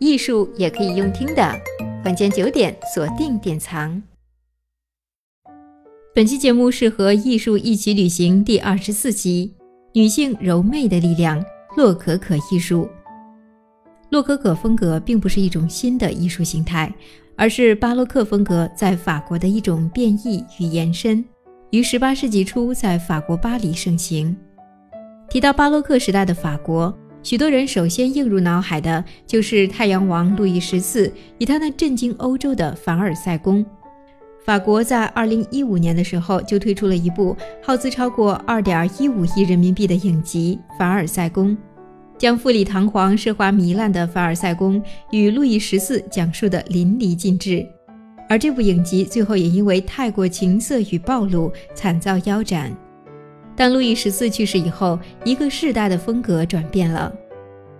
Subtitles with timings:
[0.00, 1.54] 艺术也可以用听的。
[2.06, 4.02] 晚间九点，锁定典藏。
[6.14, 9.54] 本期节目是和艺术一起旅行第二十四集：
[9.92, 11.44] 女性柔媚的力量——
[11.76, 12.88] 洛可可艺术。
[14.08, 16.90] 洛可可风格并不是一种新的艺术形态，
[17.36, 21.22] 而是巴洛克风格在法国的一种变异与延伸，
[21.72, 24.34] 于十八世纪初在法国巴黎盛行。
[25.28, 33.64] 提到巴洛克时代的法国，许多人首先映入脑海的就是太阳王路易十四以他那震惊欧洲的凡尔赛宫。
[34.42, 41.50] 法国在二零一五年的时候就推出了一部耗资超过二点一五亿人民币的影集《凡尔赛宫》。
[42.16, 47.66] 将富丽堂皇、奢华糜烂的凡尔赛宫与路易十四讲述的淋漓尽致，
[48.28, 52.76] 而这部影集最后也因为太过情色与暴露，惨遭腰斩。
[53.56, 57.12] 但路易十四去世以后，一个世代的风格转变了。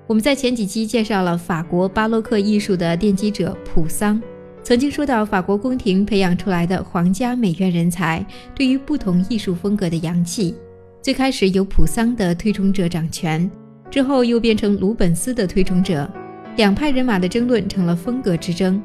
[0.06, 4.20] 我们在前几期介绍了法国巴洛克艺术的奠基者普桑，
[4.62, 10.55] 曾经说到法国宫廷培养出来的皇家美院人才对于不同艺术风格的洋气，
[11.00, 13.50] 最开始由普桑的推崇者掌权。
[13.91, 16.09] 之后又变成鲁本斯的推崇者，
[16.56, 18.83] 两派人马的争论成了风格之争。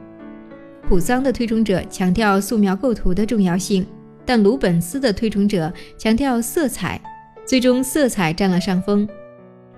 [0.88, 3.86] 普桑的推崇者强调素描构图的重要性，
[4.26, 7.00] 但鲁本斯的推崇者强调色彩，
[7.45, 9.08] 最终色彩占了上风。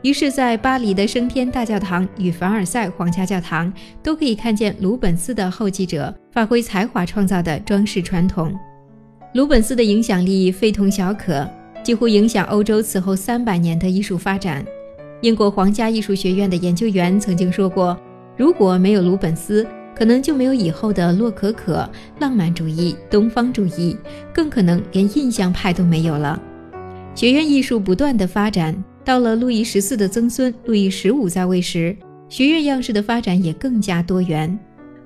[0.03, 8.56] 于是，在巴黎的升天大教堂与凡尔赛皇家教堂，都可以看见鲁本斯的后继者发挥才华创造的装饰传统。
[9.34, 11.50] 鲁本斯的影响力非同小可，
[11.84, 14.64] 几乎影响欧洲此后三百年的艺术发展。
[15.22, 18.00] 英国皇家艺术学院的研究员曾经说过
[18.38, 23.98] ：“如果没有鲁本斯，可能就没有以后的洛可可、浪漫主义、东方主义，
[24.31, 26.40] 更可能连印象派都没有了。”
[27.16, 31.98] 学院艺术不断的发展，到了路易十四的曾孙路易十五在位时，
[32.30, 34.59] 学院样式的发展也更加多元。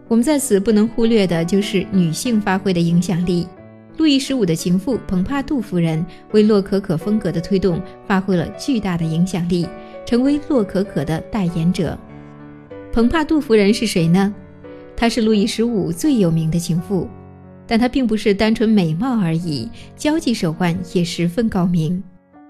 [0.10, 3.48] 我们在此不能忽略的就是女性发挥的影响力。
[3.96, 9.66] 路易十五的情妇蓬帕杜夫人为洛可可风格的推动发挥了巨大的影响力。
[10.06, 11.98] 成为洛可可的代言者，
[12.92, 14.34] 蓬帕杜夫人是谁呢？
[15.02, 17.08] 她是路易十五最有名的情妇，
[17.66, 19.68] 但她并不是单纯美貌而已，
[19.98, 22.04] 交际手腕也十分高明。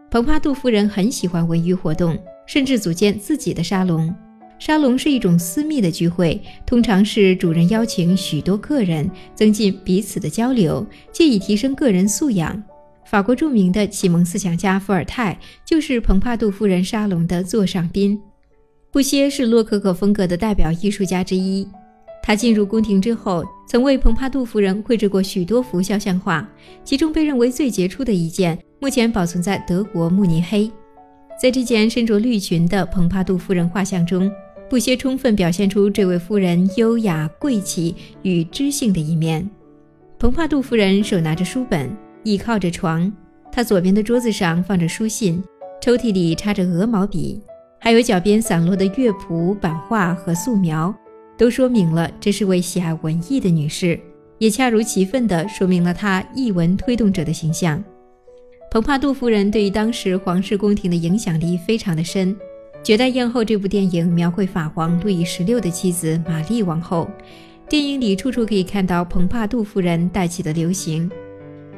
[0.10, 4.14] 蓬帕杜夫人很喜欢文娱活动，甚至组建自己的沙龙。
[4.60, 12.62] 沙龙是一种私密的聚会，通常是主人邀请许多客人，增进彼此的交流，借以提升个人素养。
[13.06, 18.20] 法国著名的启蒙思想家伏尔泰就是蓬帕杜夫人沙龙的座上宾。
[18.92, 21.66] 布歇是洛可可风格的代表艺术家之一。
[22.24, 26.48] 他进入宫廷之后，曾为蓬帕杜夫人绘制过许多幅肖像画，
[26.84, 30.72] 其中被认为最杰出的一件，目前保存在德国慕尼黑。
[31.42, 34.32] 在这件身着绿裙的蓬帕杜夫人画像中，
[34.70, 39.50] 布歇充分表现出这位夫人优雅、贵气与知性的一面。
[40.20, 41.90] 蓬帕杜夫人手拿着书本。
[42.24, 43.12] 倚靠着床，
[43.52, 45.44] 她左边的桌子上放着书信，
[45.82, 47.42] 抽屉里插着鹅毛笔，
[47.80, 50.94] 还有脚边散落的乐谱、版画和素描，
[51.42, 54.00] 都说明了这是位喜爱文艺的女士，
[54.38, 57.84] 也恰如其分地说明了她艺文推动者的形象。
[58.70, 62.32] 蓬帕杜夫人对于当时皇室宫廷的影响力非常的深，
[62.84, 67.10] 《绝代艳后》这部电影描绘法皇路易十六的妻子玛丽王后，
[67.68, 71.10] 电影里处处可以看到蓬帕杜夫人带起的流行。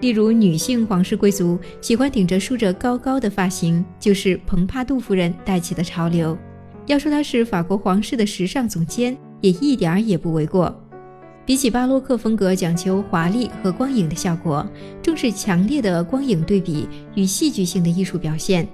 [0.02, 6.38] 例如，女性皇室贵族喜欢顶着梳着高高的发型，就是蓬帕杜夫人带起的潮流。
[6.86, 10.74] 要说她是法国皇室的时尚总监，也一点儿也不为过。
[11.46, 14.66] 比起巴洛克风格讲求华丽和光影的效果，
[15.02, 18.66] 重视强烈的光影对比与戏剧性的艺术表现，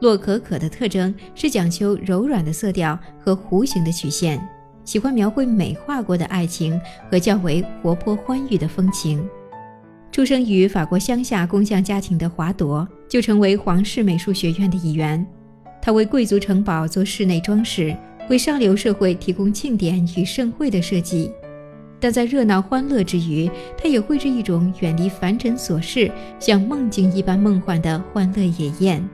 [0.00, 4.44] 洛可可的特征是讲求柔软的色调和弧形的曲线，
[4.84, 9.24] 喜欢描绘美化过的爱情和较为活泼欢愉的风情。
[10.10, 15.24] 出生于法国乡下工匠家庭的华铎，就成为皇室美术学院的一员。
[15.80, 17.96] 他为贵族城堡做室内装饰，
[18.28, 21.30] 为上流社会提供庆典与盛会的设计。
[22.00, 29.06] 但在热闹欢乐之余，它也绘制一种远离凡尘琐事、像梦境一般梦幻的欢乐野宴。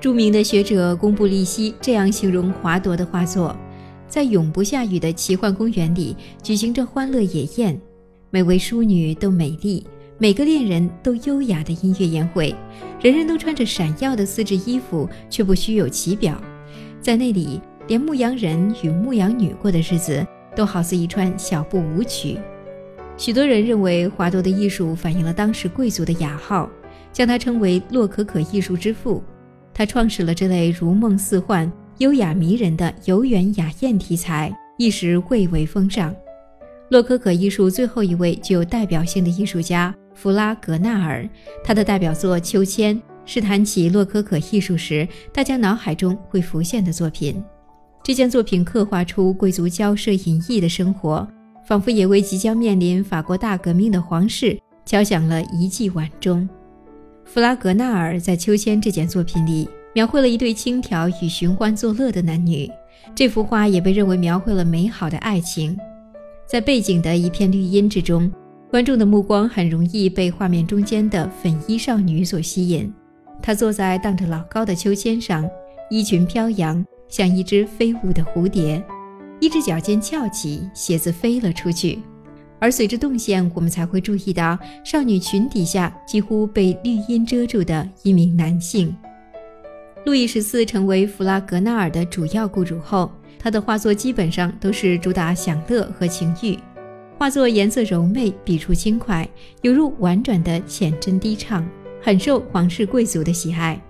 [0.00, 3.56] 著名的学者贡布利希这样形容华铎的画作：
[4.06, 7.80] 在永不下雨的奇幻公园里举行着欢乐野宴，
[8.30, 9.84] 每位淑女都美丽。
[10.20, 12.52] 每个恋人都优雅的音乐宴会，
[13.00, 16.40] 人人都穿着闪耀的丝质衣服，却不虚有其表。
[17.00, 20.24] 在那里，连牧羊人与牧羊女过的日子
[20.54, 22.38] 都好似一串小步舞曲。
[23.16, 26.70] 许多人认为华佗的艺术反映了当时贵族的雅号，
[27.12, 29.20] 将他称为洛可可艺术之父。
[29.74, 36.14] 他创始了这类如梦似幻、优雅迷人的游园雅宴题材，一时蔚为风尚。
[36.90, 41.28] 洛可可艺术最后一位具有代表性的艺术家弗拉格纳尔，
[41.64, 47.42] 他的代表作《秋千》是谈起洛可可艺术时大家脑海中会浮现的作品。
[48.02, 51.28] 这件作品刻画出贵族骄奢淫逸的生活，
[51.66, 56.48] 仿佛也为即将面临法国大革命的皇室敲响了一记晚钟。
[57.26, 62.70] 弗拉格纳尔在《秋千》这件作品里描绘了一对轻佻与寻欢作乐的男女，
[63.14, 65.76] 这幅画也被认为描绘了美好的爱情。
[66.46, 68.32] 在背景的一片绿荫之中，
[68.70, 72.90] 观众的目光很容易被画面中间的粉衣少女所吸引。
[73.42, 75.46] 她坐在荡着老高的秋千上，
[75.90, 76.82] 衣裙飘扬。
[77.08, 78.82] 像一只飞舞的蝴蝶，
[79.40, 81.98] 一只脚尖翘起，鞋子飞了出去。
[82.60, 88.94] 而随着动线，我们才会注意到少女裙底下几乎被绿荫遮住的一名男性。
[90.04, 96.58] 路易十四成为弗拉格纳尔的主要雇主后，他的画作基本上都是主打享乐和情欲。
[97.16, 99.28] 画作颜色柔媚，笔触轻快，
[99.62, 101.68] 犹如婉转的浅斟低唱，
[102.00, 103.80] 很受皇室贵族的喜爱。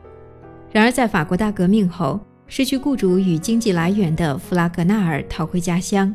[0.72, 6.14] 然而，在法国大革命后，失去雇主与经济来源的弗拉格纳尔逃回家乡，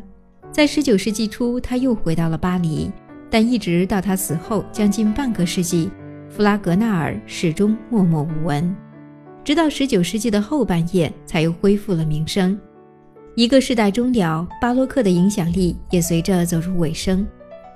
[0.51, 2.91] 在19世纪初，他又回到了巴黎，
[3.29, 5.91] 但一直到他死后将近半个世纪，
[6.27, 8.75] 弗拉格纳尔始终默默无闻，
[9.43, 12.59] 直到19世纪的后半叶才又恢复了名声。
[13.35, 17.25] 一个世代终了，巴洛克的影响力也随着走入尾声。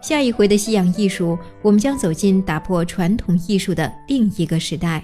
[0.02, 5.04] 下一回的西洋艺术，我们将走进打破传统艺术的另一个时代。